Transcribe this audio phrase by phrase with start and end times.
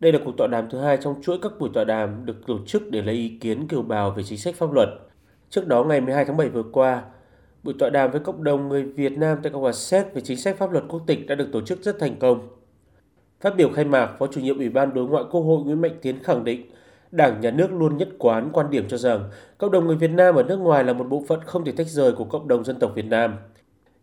[0.00, 2.58] Đây là cuộc tọa đàm thứ hai trong chuỗi các buổi tọa đàm được tổ
[2.66, 4.88] chức để lấy ý kiến kiều bào về chính sách pháp luật.
[5.50, 7.02] Trước đó ngày 12 tháng 7 vừa qua,
[7.62, 10.36] buổi tọa đàm với cộng đồng người Việt Nam tại Cộng hòa Séc về chính
[10.36, 12.48] sách pháp luật quốc tịch đã được tổ chức rất thành công.
[13.40, 15.98] Phát biểu khai mạc, Phó chủ nhiệm Ủy ban Đối ngoại Quốc hội Nguyễn Mạnh
[16.02, 16.70] Tiến khẳng định,
[17.10, 20.34] Đảng, Nhà nước luôn nhất quán quan điểm cho rằng cộng đồng người Việt Nam
[20.34, 22.78] ở nước ngoài là một bộ phận không thể tách rời của cộng đồng dân
[22.78, 23.36] tộc Việt Nam.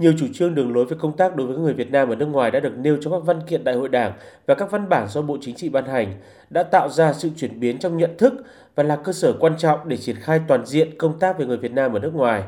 [0.00, 2.26] Nhiều chủ trương đường lối về công tác đối với người Việt Nam ở nước
[2.26, 4.12] ngoài đã được nêu trong các văn kiện đại hội đảng
[4.46, 6.14] và các văn bản do Bộ Chính trị ban hành,
[6.50, 8.34] đã tạo ra sự chuyển biến trong nhận thức
[8.74, 11.56] và là cơ sở quan trọng để triển khai toàn diện công tác về người
[11.56, 12.42] Việt Nam ở nước ngoài.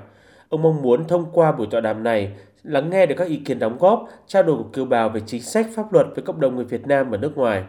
[0.48, 2.32] Ông mong muốn thông qua buổi tọa đàm này
[2.62, 5.42] lắng nghe được các ý kiến đóng góp, trao đổi của kiều bào về chính
[5.42, 7.64] sách pháp luật với cộng đồng người Việt Nam ở nước ngoài.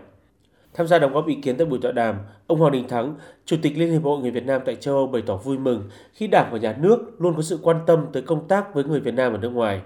[0.73, 2.15] Tham gia đóng góp ý kiến tại buổi tọa đàm,
[2.47, 5.07] ông Hoàng Đình Thắng, Chủ tịch Liên hiệp hội người Việt Nam tại châu Âu
[5.07, 8.21] bày tỏ vui mừng khi Đảng và Nhà nước luôn có sự quan tâm tới
[8.21, 9.81] công tác với người Việt Nam ở nước ngoài.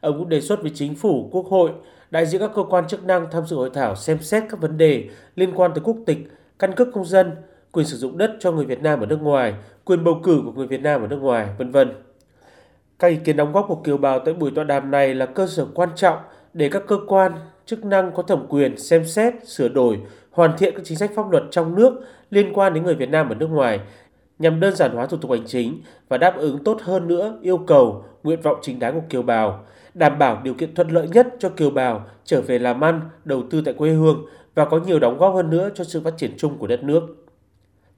[0.00, 1.70] Ông cũng đề xuất với chính phủ, quốc hội,
[2.10, 4.78] đại diện các cơ quan chức năng tham dự hội thảo xem xét các vấn
[4.78, 6.18] đề liên quan tới quốc tịch,
[6.58, 7.30] căn cước công dân,
[7.72, 10.52] quyền sử dụng đất cho người Việt Nam ở nước ngoài, quyền bầu cử của
[10.52, 11.92] người Việt Nam ở nước ngoài, vân vân.
[12.98, 15.46] Các ý kiến đóng góp của kiều bào tại buổi tọa đàm này là cơ
[15.46, 16.18] sở quan trọng
[16.52, 17.32] để các cơ quan
[17.66, 20.00] chức năng có thẩm quyền xem xét, sửa đổi,
[20.30, 22.00] hoàn thiện các chính sách pháp luật trong nước
[22.30, 23.80] liên quan đến người Việt Nam ở nước ngoài
[24.38, 27.58] nhằm đơn giản hóa thủ tục hành chính và đáp ứng tốt hơn nữa yêu
[27.58, 29.64] cầu, nguyện vọng chính đáng của kiều bào,
[29.94, 33.42] đảm bảo điều kiện thuận lợi nhất cho kiều bào trở về làm ăn, đầu
[33.50, 36.34] tư tại quê hương và có nhiều đóng góp hơn nữa cho sự phát triển
[36.36, 37.26] chung của đất nước.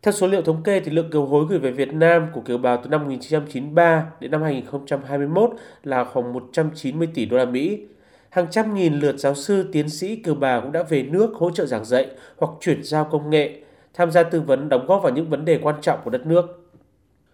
[0.02, 2.58] Theo số liệu thống kê thì lượng kiều hối gửi về Việt Nam của kiều
[2.58, 5.50] bào từ năm 1993 đến năm 2021
[5.84, 7.86] là khoảng 190 tỷ đô la Mỹ.
[8.30, 11.50] Hàng trăm nghìn lượt giáo sư, tiến sĩ kiều bào cũng đã về nước hỗ
[11.50, 13.60] trợ giảng dạy hoặc chuyển giao công nghệ,
[13.94, 16.70] tham gia tư vấn đóng góp vào những vấn đề quan trọng của đất nước.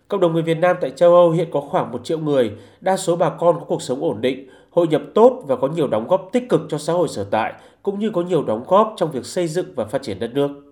[0.08, 2.96] Cộng đồng người Việt Nam tại châu Âu hiện có khoảng 1 triệu người, đa
[2.96, 6.06] số bà con có cuộc sống ổn định, hội nhập tốt và có nhiều đóng
[6.08, 9.10] góp tích cực cho xã hội sở tại, cũng như có nhiều đóng góp trong
[9.10, 10.63] việc xây dựng và phát triển đất nước.